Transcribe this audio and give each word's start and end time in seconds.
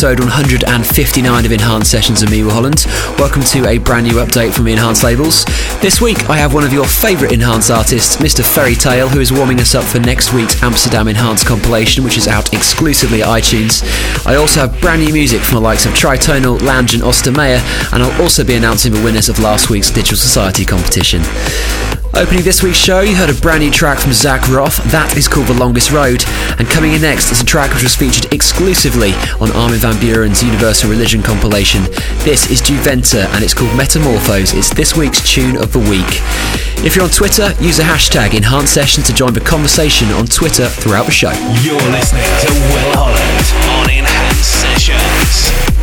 Episode 0.00 0.20
159 0.20 1.44
of 1.44 1.52
Enhanced 1.52 1.90
Sessions 1.90 2.22
with 2.22 2.30
me, 2.30 2.40
Holland. 2.40 2.86
Welcome 3.18 3.42
to 3.42 3.68
a 3.68 3.76
brand 3.76 4.06
new 4.06 4.14
update 4.14 4.54
from 4.54 4.66
Enhanced 4.66 5.04
labels. 5.04 5.44
This 5.82 6.00
week 6.00 6.30
I 6.30 6.38
have 6.38 6.54
one 6.54 6.64
of 6.64 6.72
your 6.72 6.86
favourite 6.86 7.34
Enhanced 7.34 7.70
artists, 7.70 8.16
Mr. 8.16 8.42
Fairy 8.42 8.74
Tale, 8.74 9.10
who 9.10 9.20
is 9.20 9.30
warming 9.30 9.60
us 9.60 9.74
up 9.74 9.84
for 9.84 10.00
next 10.00 10.32
week's 10.32 10.62
Amsterdam 10.62 11.06
Enhanced 11.06 11.44
compilation, 11.44 12.02
which 12.02 12.16
is 12.16 12.28
out 12.28 12.54
exclusively 12.54 13.20
at 13.20 13.28
iTunes. 13.28 13.84
I 14.26 14.36
also 14.36 14.60
have 14.60 14.80
brand 14.80 15.04
new 15.04 15.12
music 15.12 15.42
from 15.42 15.56
the 15.56 15.60
likes 15.60 15.84
of 15.84 15.92
Tritonal, 15.92 16.62
Lange, 16.62 16.94
and 16.94 17.02
Ostermeyer, 17.02 17.60
and 17.92 18.02
I'll 18.02 18.22
also 18.22 18.42
be 18.42 18.54
announcing 18.54 18.94
the 18.94 19.04
winners 19.04 19.28
of 19.28 19.38
last 19.38 19.68
week's 19.68 19.90
Digital 19.90 20.16
Society 20.16 20.64
competition. 20.64 21.20
Opening 22.20 22.44
this 22.44 22.62
week's 22.62 22.76
show, 22.76 23.00
you 23.00 23.16
heard 23.16 23.30
a 23.30 23.40
brand 23.40 23.62
new 23.62 23.70
track 23.70 23.98
from 23.98 24.12
Zach 24.12 24.46
Roth. 24.50 24.76
That 24.92 25.16
is 25.16 25.26
called 25.26 25.46
The 25.46 25.54
Longest 25.54 25.90
Road. 25.90 26.22
And 26.60 26.68
coming 26.68 26.92
in 26.92 27.00
next 27.00 27.32
is 27.32 27.40
a 27.40 27.46
track 27.46 27.72
which 27.72 27.82
was 27.82 27.96
featured 27.96 28.30
exclusively 28.30 29.16
on 29.40 29.50
Armin 29.56 29.80
van 29.80 29.94
Buuren's 29.94 30.42
Universal 30.42 30.90
Religion 30.90 31.22
compilation. 31.22 31.80
This 32.20 32.50
is 32.50 32.60
Juventa 32.60 33.24
and 33.32 33.42
it's 33.42 33.54
called 33.54 33.74
Metamorphose. 33.74 34.52
It's 34.52 34.68
this 34.68 34.94
week's 34.94 35.24
tune 35.24 35.56
of 35.56 35.72
the 35.72 35.80
week. 35.88 36.20
If 36.84 36.92
you're 36.94 37.08
on 37.08 37.10
Twitter, 37.10 37.56
use 37.56 37.78
the 37.78 37.88
hashtag 37.88 38.36
Enhanced 38.36 38.74
Session 38.74 39.02
to 39.04 39.14
join 39.14 39.32
the 39.32 39.40
conversation 39.40 40.12
on 40.12 40.26
Twitter 40.26 40.68
throughout 40.68 41.06
the 41.06 41.16
show. 41.16 41.32
You're 41.64 41.80
listening 41.88 42.28
to 42.44 42.52
Will 42.68 43.00
Holland 43.00 43.48
on 43.80 43.88
Enhanced 43.88 44.60
Sessions. 44.60 45.00
Sessions. 45.00 45.79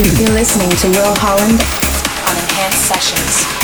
You're 0.00 0.30
listening 0.30 0.70
to 0.70 0.88
Will 0.98 1.14
Holland 1.18 1.60
on 2.26 2.42
Enhanced 2.42 2.86
Sessions. 2.86 3.59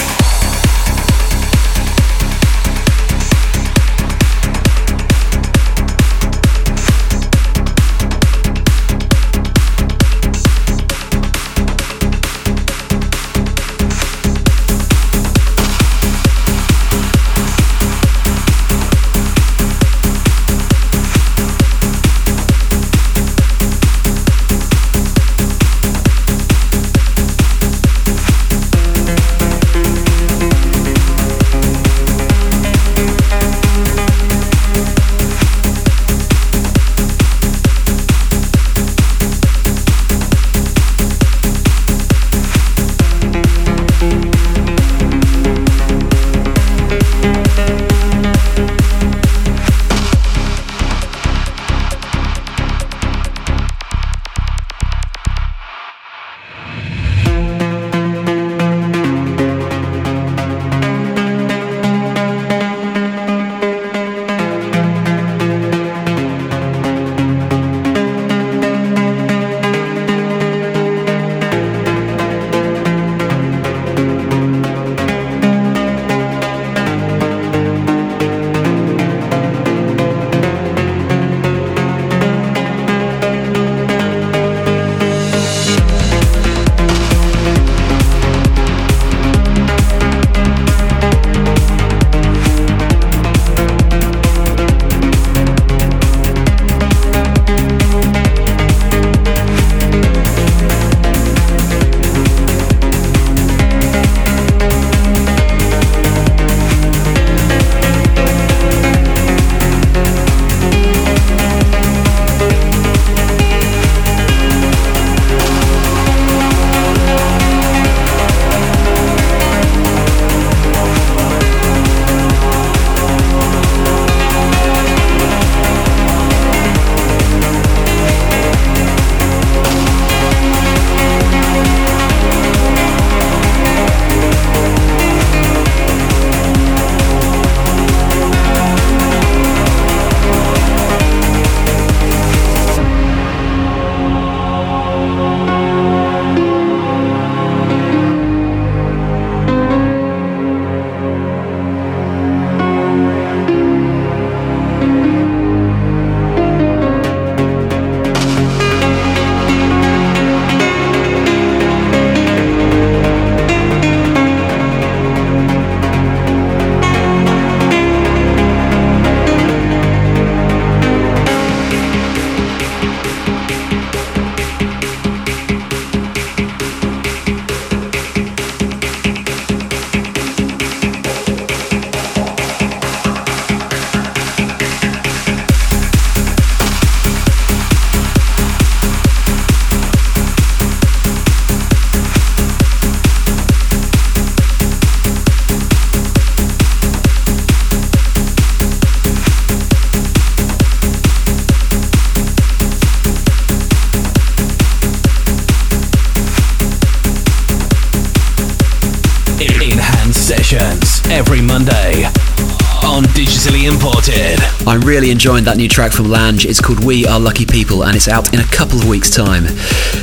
I'm 214.64 214.80
really 214.82 215.10
enjoying 215.10 215.42
that 215.42 215.56
new 215.56 215.68
track 215.68 215.90
from 215.90 216.08
Lange. 216.08 216.48
It's 216.48 216.60
called 216.60 216.84
We 216.84 217.04
Are 217.04 217.18
Lucky 217.18 217.44
People 217.44 217.82
and 217.82 217.96
it's 217.96 218.06
out 218.06 218.32
in 218.32 218.38
a 218.38 218.44
couple 218.44 218.78
of 218.78 218.88
weeks' 218.88 219.10
time. 219.10 219.46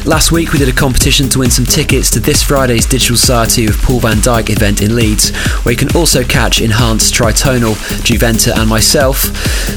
Last 0.03 0.33
week 0.33 0.51
we 0.51 0.59
did 0.59 0.67
a 0.67 0.73
competition 0.73 1.29
to 1.29 1.39
win 1.39 1.49
some 1.49 1.63
tickets 1.63 2.09
to 2.11 2.19
this 2.19 2.43
Friday's 2.43 2.85
Digital 2.85 3.15
Society 3.15 3.67
of 3.67 3.77
Paul 3.83 4.01
van 4.01 4.17
Dyk 4.17 4.49
event 4.49 4.81
in 4.81 4.97
Leeds, 4.97 5.33
where 5.63 5.71
you 5.71 5.77
can 5.77 5.95
also 5.95 6.25
catch 6.25 6.59
Enhanced 6.59 7.13
Tritonal, 7.13 7.75
Juventa, 8.03 8.53
and 8.57 8.69
myself. 8.69 9.19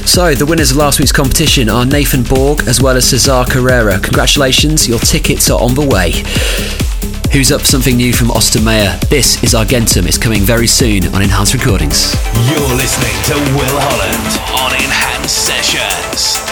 So 0.05 0.35
the 0.35 0.45
winners 0.45 0.71
of 0.71 0.77
last 0.77 0.99
week's 0.99 1.13
competition 1.13 1.69
are 1.69 1.85
Nathan 1.85 2.23
Borg 2.23 2.67
as 2.67 2.81
well 2.81 2.97
as 2.97 3.07
Cesar 3.07 3.45
Carrera. 3.47 3.99
Congratulations, 3.99 4.85
your 4.85 4.99
tickets 4.99 5.49
are 5.49 5.61
on 5.61 5.75
the 5.75 5.87
way. 5.87 6.86
Who's 7.31 7.51
up 7.51 7.61
for 7.61 7.67
something 7.67 7.97
new 7.97 8.13
from 8.13 8.29
Ostermeyer? 8.29 8.99
This 9.09 9.43
is 9.43 9.53
Argentum. 9.53 10.07
It's 10.07 10.17
coming 10.17 10.41
very 10.41 10.65
soon 10.65 11.13
on 11.13 11.21
Enhanced 11.21 11.53
Recordings. 11.53 12.13
You're 12.49 12.75
listening 12.75 13.13
to 13.25 13.33
Will 13.55 13.77
Holland 13.79 14.63
on 14.63 14.73
Enhanced 14.73 15.45
Sessions. 15.45 16.46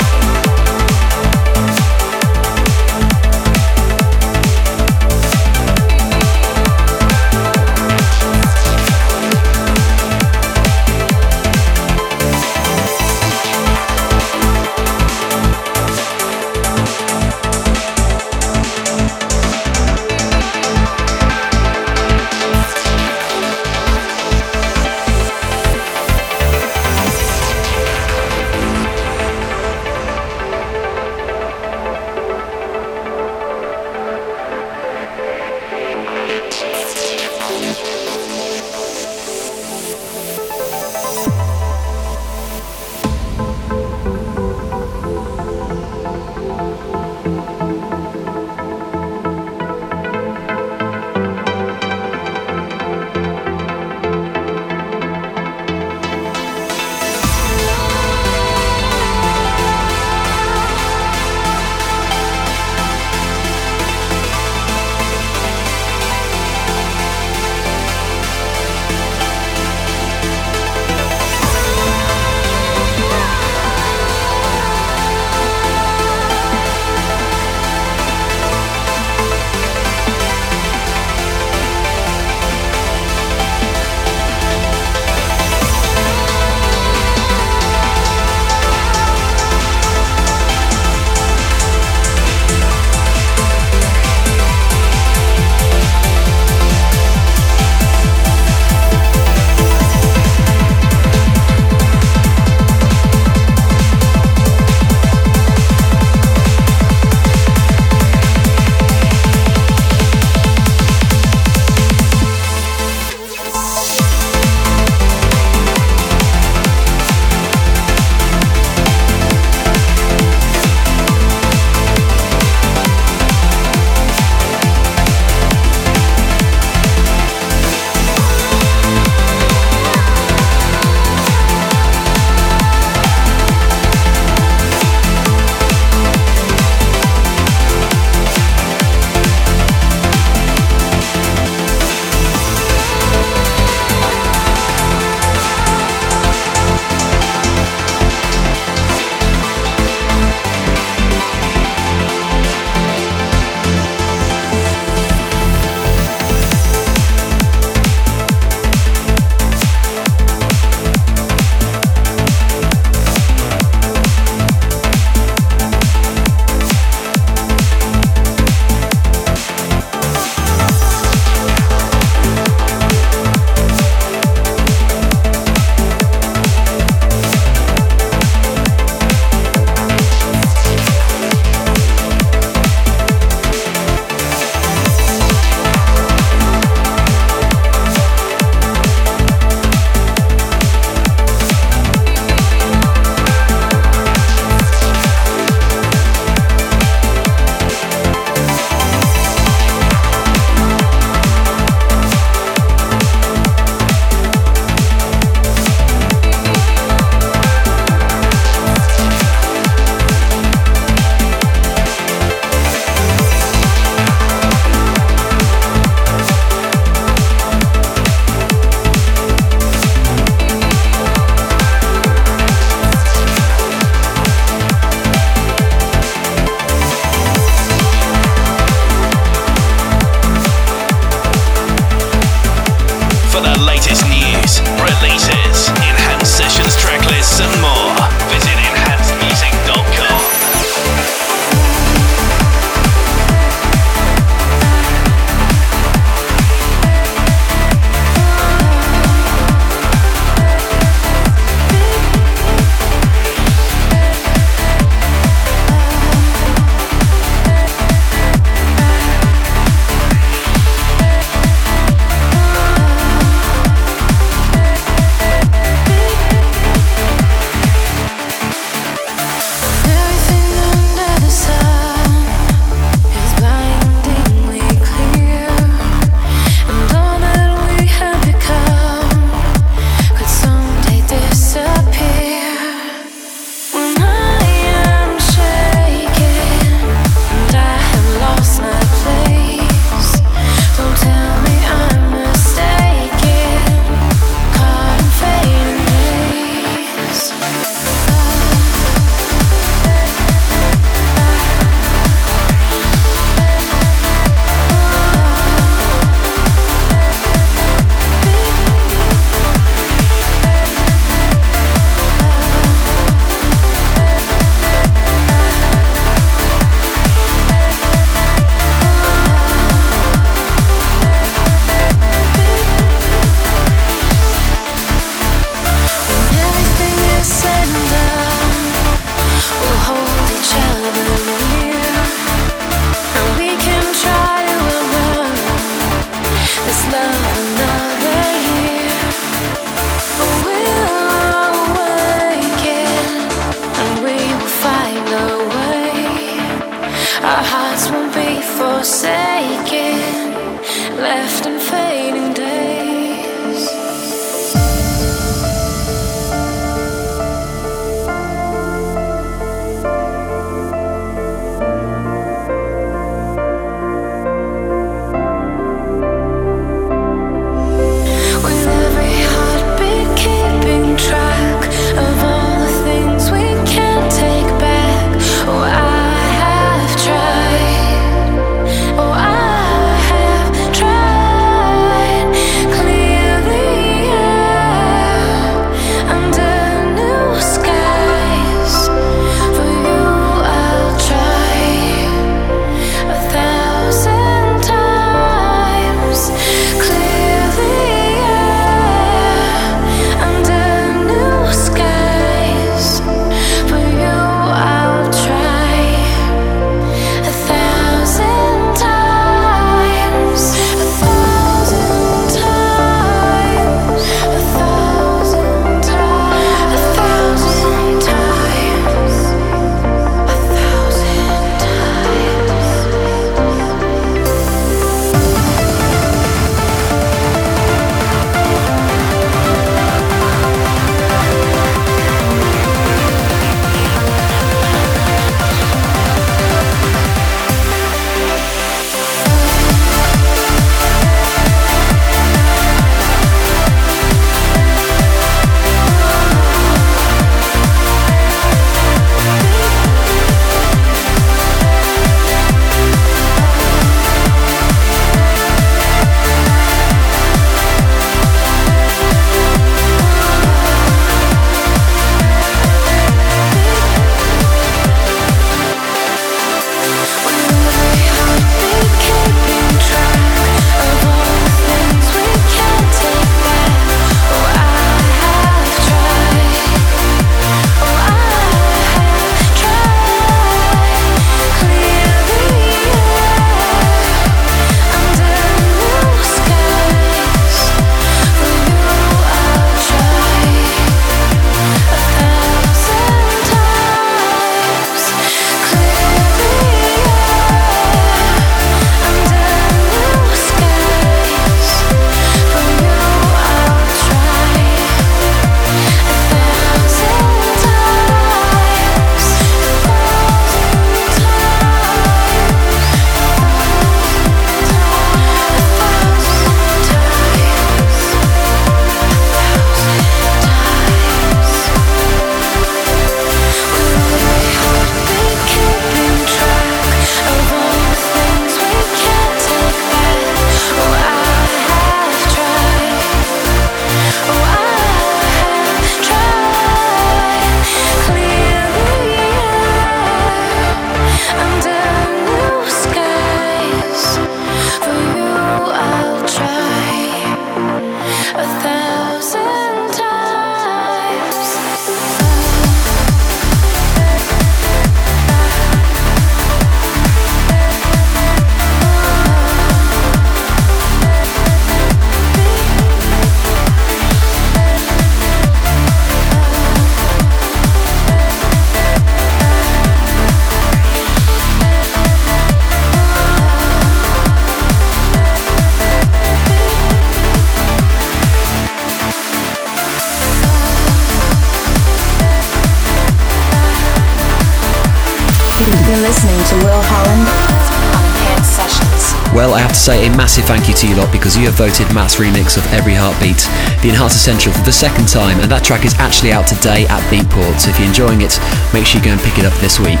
Say 589.92 590.06
a 590.06 590.16
massive 590.16 590.44
thank 590.44 590.68
you 590.68 590.74
to 590.74 590.88
you 590.88 590.96
lot 590.96 591.12
because 591.12 591.36
you 591.36 591.44
have 591.44 591.54
voted 591.54 591.86
Matt's 591.92 592.16
remix 592.16 592.56
of 592.56 592.64
Every 592.72 592.94
Heartbeat, 592.94 593.36
the 593.82 593.90
Enhanced 593.90 594.16
Essential, 594.16 594.52
for 594.52 594.64
the 594.64 594.72
second 594.72 595.06
time, 595.06 595.38
and 595.40 595.50
that 595.50 595.64
track 595.64 595.84
is 595.84 595.92
actually 596.00 596.32
out 596.32 596.46
today 596.46 596.86
at 596.88 597.02
Beatport. 597.12 597.60
So 597.60 597.68
if 597.68 597.78
you're 597.78 597.88
enjoying 597.88 598.22
it, 598.22 598.40
make 598.72 598.86
sure 598.86 599.00
you 599.00 599.04
go 599.04 599.12
and 599.12 599.20
pick 599.20 599.36
it 599.36 599.44
up 599.44 599.52
this 599.60 599.76
week. 599.76 600.00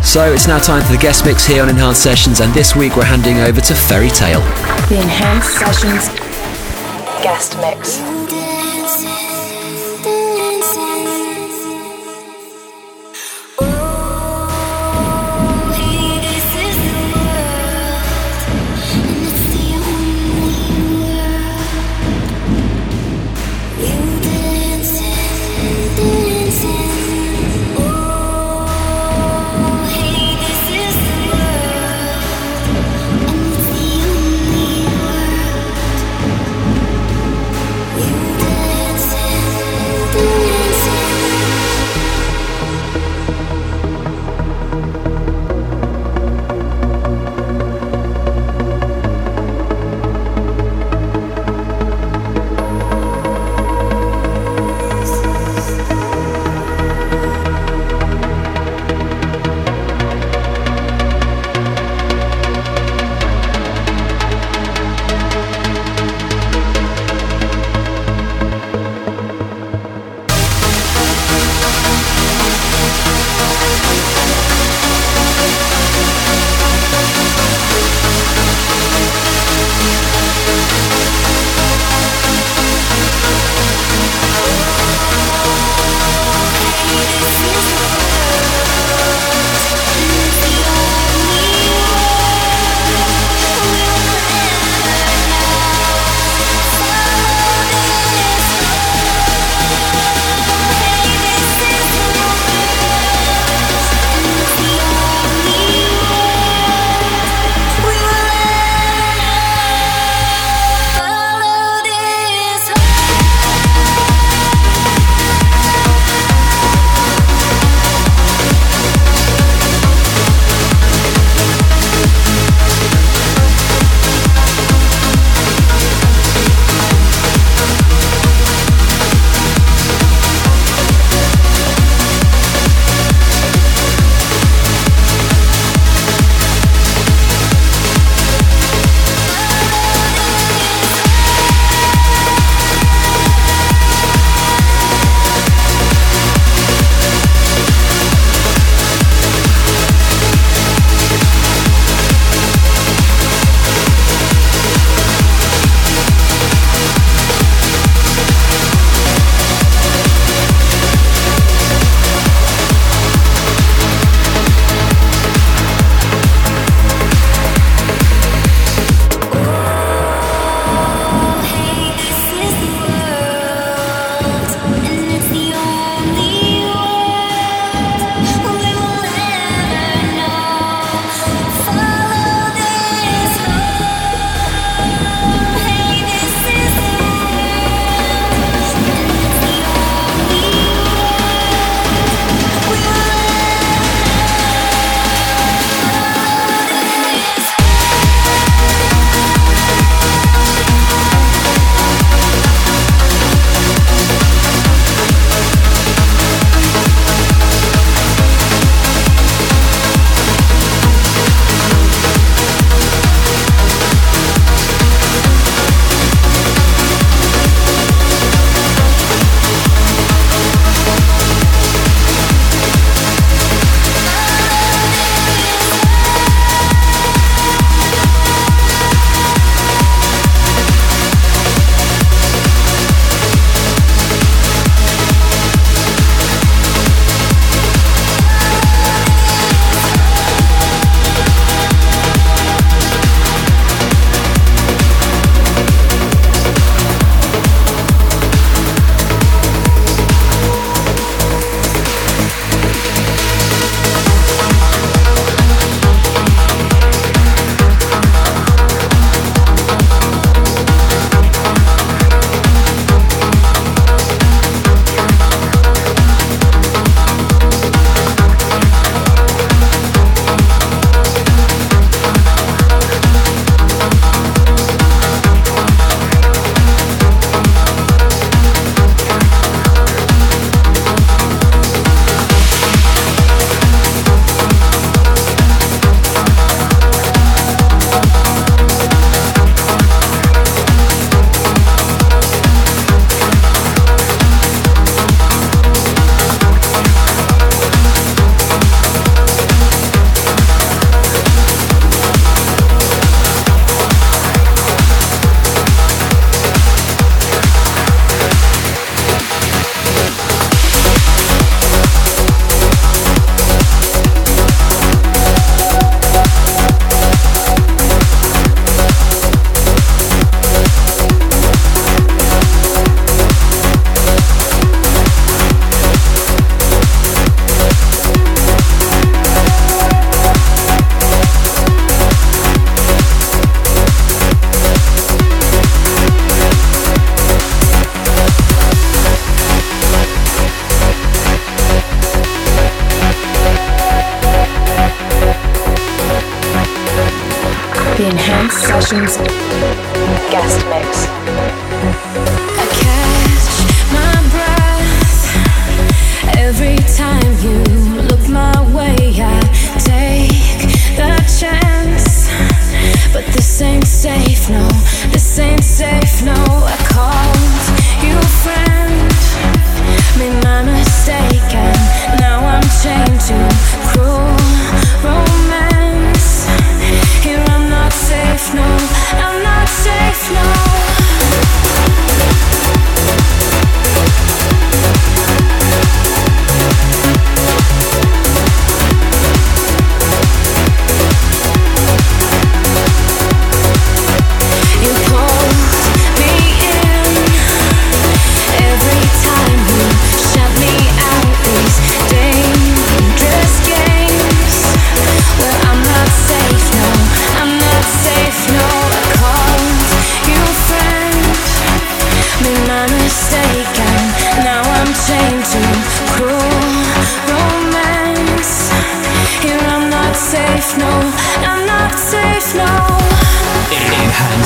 So 0.00 0.32
it's 0.32 0.48
now 0.48 0.58
time 0.58 0.82
for 0.82 0.92
the 0.92 1.02
guest 1.02 1.26
mix 1.26 1.44
here 1.44 1.62
on 1.62 1.68
Enhanced 1.68 2.02
Sessions, 2.02 2.40
and 2.40 2.54
this 2.54 2.74
week 2.74 2.96
we're 2.96 3.04
handing 3.04 3.38
over 3.44 3.60
to 3.60 3.74
Fairy 3.74 4.08
Tale. 4.08 4.40
The 4.88 4.96
Enhanced 5.02 5.60
Sessions 5.60 6.08
guest 7.20 7.58
mix. 7.60 8.21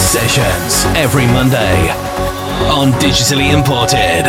Sessions 0.06 0.84
every 0.96 1.26
Monday 1.26 1.90
on 2.70 2.92
Digitally 2.92 3.52
Imported. 3.52 4.24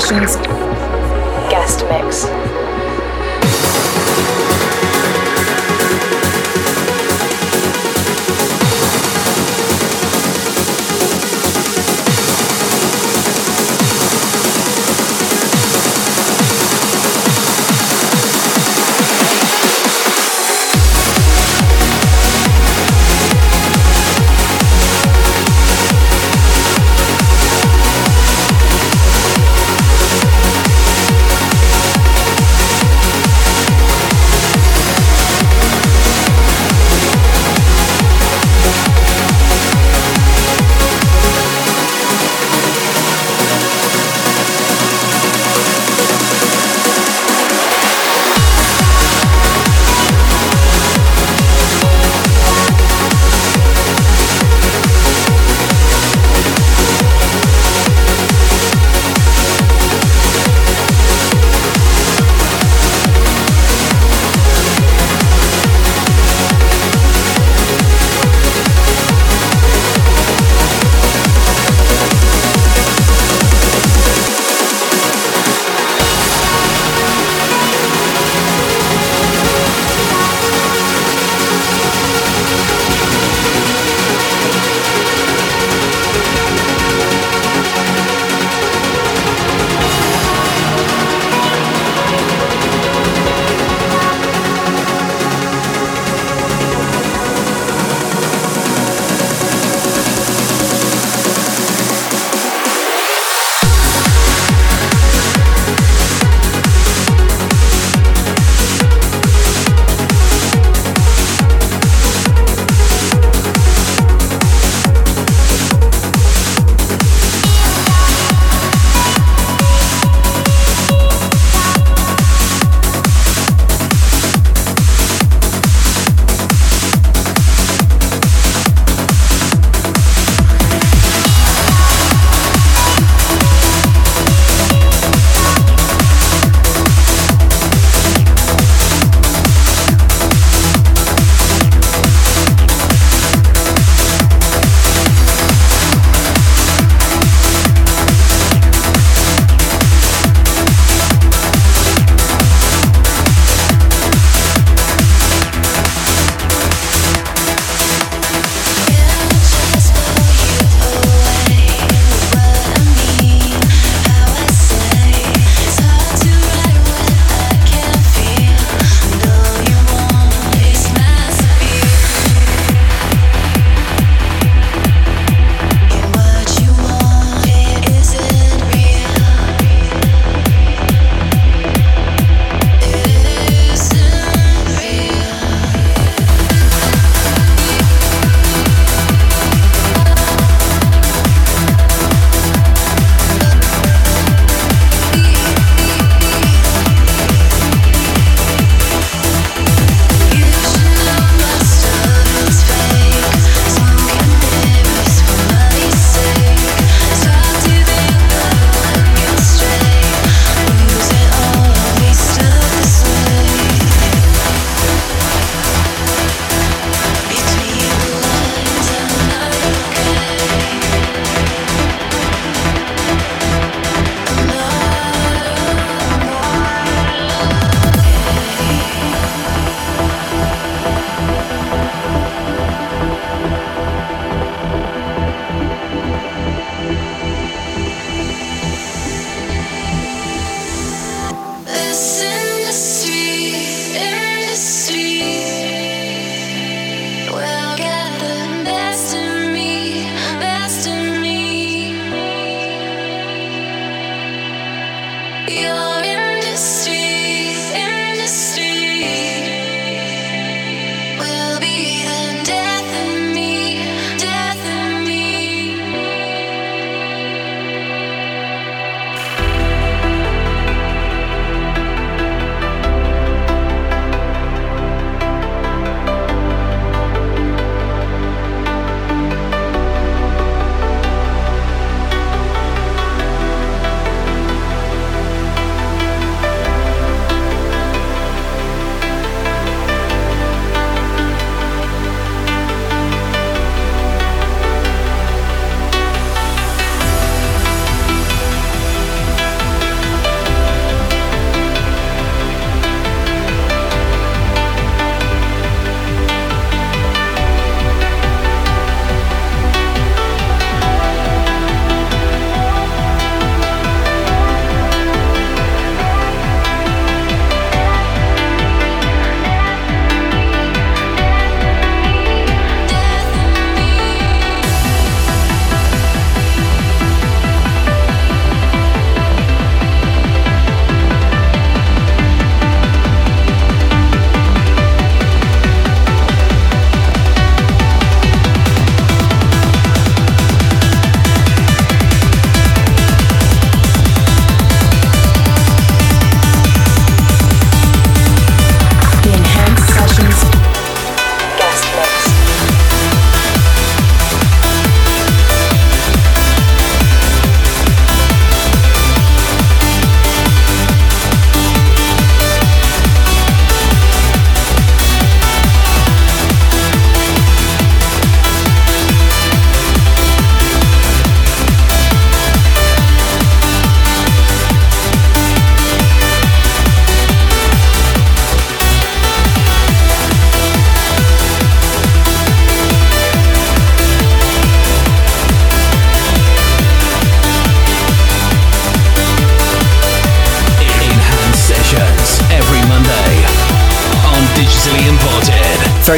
Sessions 0.00 0.34
Guest 1.48 1.84
Mix. 1.88 2.33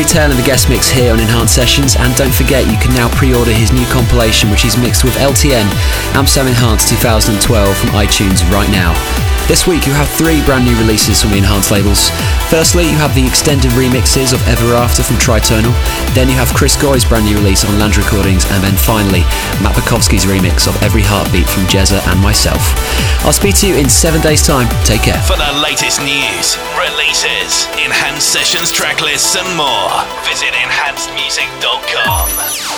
Tayle 0.06 0.30
in 0.30 0.36
the 0.36 0.42
guest 0.42 0.68
mix 0.68 0.88
here 0.88 1.12
on 1.12 1.20
Enhanced 1.20 1.54
Sessions, 1.54 1.96
and 1.96 2.14
don't 2.14 2.32
forget 2.32 2.70
you 2.70 2.78
can 2.78 2.94
now 2.94 3.08
pre-order 3.10 3.50
his 3.50 3.72
new 3.72 3.84
compilation, 3.86 4.50
which 4.50 4.64
is 4.64 4.76
mixed 4.76 5.04
with 5.04 5.14
LTN 5.16 5.66
Amsterdam 6.14 6.48
Enhanced 6.48 6.88
2012 6.88 7.76
from 7.76 7.90
iTunes 7.90 8.40
right 8.50 8.70
now. 8.70 8.94
This 9.48 9.66
week 9.66 9.86
you 9.86 9.92
have 9.92 10.08
three 10.10 10.42
brand 10.42 10.64
new 10.64 10.76
releases 10.78 11.22
from 11.22 11.30
the 11.30 11.38
Enhanced 11.38 11.70
labels. 11.70 12.10
Firstly, 12.50 12.84
you 12.84 12.98
have 12.98 13.14
the 13.14 13.26
extended 13.26 13.70
remixes 13.72 14.34
of 14.34 14.42
Ever 14.46 14.74
After 14.74 15.02
from 15.02 15.16
Tritonal. 15.16 15.70
Then 16.14 16.28
you 16.28 16.34
have 16.34 16.54
Chris 16.54 16.74
Goy's 16.74 17.04
brand 17.04 17.24
new 17.24 17.36
release 17.36 17.64
on 17.64 17.78
Lange 17.78 17.98
Recordings, 17.98 18.44
and 18.50 18.62
then 18.62 18.74
finally 18.74 19.22
Matt 19.62 19.78
Bukovski's 19.78 20.26
remix 20.26 20.66
of 20.66 20.74
Every 20.82 21.02
Heartbeat 21.02 21.46
from 21.46 21.62
Jezza 21.70 22.02
and 22.10 22.18
myself. 22.20 22.58
I'll 23.22 23.32
speak 23.32 23.54
to 23.62 23.68
you 23.68 23.76
in 23.76 23.88
seven 23.88 24.20
days' 24.20 24.46
time. 24.46 24.66
Take 24.82 25.02
care. 25.02 25.22
For 25.22 25.38
the 25.38 25.52
latest 25.62 26.02
news, 26.02 26.58
releases, 26.90 27.66
enhanced 27.84 28.32
sessions, 28.32 28.70
track 28.70 29.00
lists, 29.00 29.34
and 29.36 29.56
more, 29.56 29.90
visit 30.24 30.54
enhancedmusic.com. 30.54 32.75